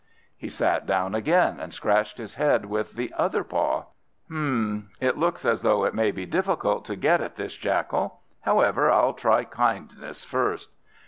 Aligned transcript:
He 0.35 0.49
sat 0.49 0.87
down 0.87 1.13
again, 1.13 1.59
and 1.59 1.71
scratched 1.71 2.17
his 2.17 2.33
head 2.33 2.65
with 2.65 2.93
the 2.93 3.13
other 3.15 3.43
paw. 3.43 3.83
"H'm! 4.25 4.89
it 4.99 5.15
looks 5.15 5.45
as 5.45 5.61
though 5.61 5.83
it 5.83 5.93
may 5.93 6.09
be 6.09 6.25
difficult 6.25 6.85
to 6.85 6.95
get 6.95 7.21
at 7.21 7.35
this 7.35 7.53
Jackal. 7.53 8.19
However, 8.39 8.89
I'll 8.89 9.13
try 9.13 9.43
kindness 9.43 10.23
first. 10.23 10.71